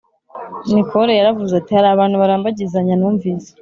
[0.73, 3.49] Nicole yaravuze ati hari abantu barambagizanya numvise